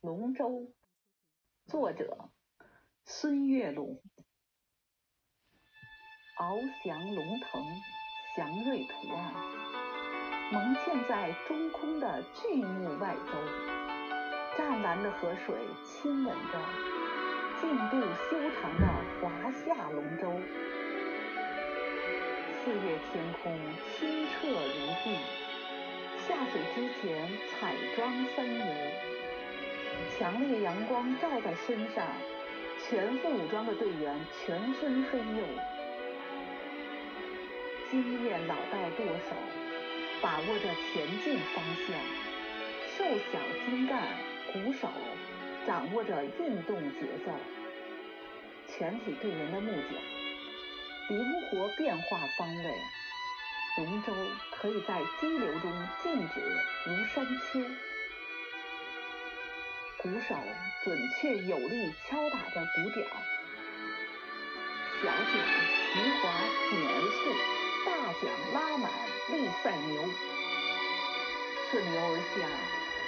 [0.00, 0.72] 龙舟，
[1.66, 2.30] 作者
[3.04, 4.00] 孙月龙。
[6.36, 7.60] 翱翔龙腾，
[8.36, 9.34] 祥瑞图案，
[10.52, 13.32] 蒙嵌在中空的巨木外周。
[14.56, 16.60] 湛蓝的河水亲吻着
[17.60, 18.86] 净度修长的
[19.20, 20.30] 华夏龙舟。
[22.62, 23.58] 四月天空
[23.98, 25.16] 清澈如碧，
[26.20, 29.17] 下水之前彩妆三游。
[30.18, 32.04] 强烈阳光照在身上，
[32.82, 35.44] 全副武装的队员全身黑黝。
[37.88, 39.36] 经验老道舵手
[40.20, 41.96] 把握着前进方向，
[42.96, 44.02] 瘦小精干
[44.52, 44.88] 鼓手
[45.68, 47.30] 掌握着运动节奏。
[48.66, 49.82] 全体队员的木桨
[51.10, 52.74] 灵活变化方位，
[53.78, 54.12] 龙舟
[54.50, 56.40] 可以在激流中静止
[56.86, 57.60] 如山丘。
[60.00, 60.36] 鼓手
[60.84, 63.04] 准确有力敲打着鼓点，
[65.02, 65.26] 小桨
[65.92, 66.30] 齐划
[66.70, 67.18] 紧而促，
[67.84, 68.22] 大桨
[68.54, 68.86] 拉满
[69.32, 70.06] 力赛牛，
[71.68, 72.46] 顺流而下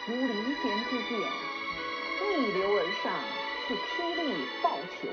[0.09, 1.15] 如离弦之箭，
[2.27, 3.15] 逆流而上
[3.69, 4.21] 似霹雳
[4.61, 5.07] 爆球。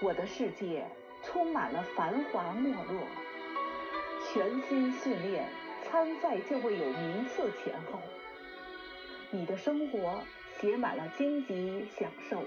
[0.00, 0.86] 我的世界
[1.24, 3.04] 充满了繁华没落，
[4.32, 5.48] 全心训练，
[5.82, 7.98] 参赛就会有名次前后。
[9.32, 10.24] 你的生活
[10.60, 12.42] 写满了荆棘享受，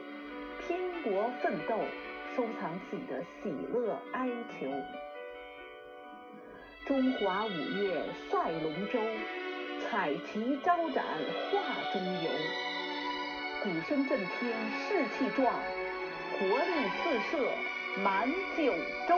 [0.59, 1.79] 拼搏奋斗，
[2.35, 4.67] 收藏起的喜乐哀求。
[6.85, 8.99] 中华五月赛龙舟，
[9.79, 11.05] 彩旗招展
[11.49, 12.29] 画中游。
[13.63, 15.53] 鼓声震天士气壮，
[16.33, 17.49] 活力四射
[18.03, 18.73] 满九
[19.07, 19.17] 州。